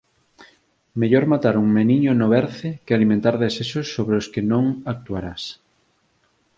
Mellor 0.99 1.25
matar 1.33 1.53
un 1.63 1.67
meniño 1.77 2.11
no 2.19 2.27
berce 2.37 2.69
que 2.85 2.93
alimentar 2.97 3.35
desexos 3.43 3.87
sobre 3.95 4.15
os 4.21 4.27
que 4.33 4.41
non 4.51 4.65
actuarás. 4.93 5.43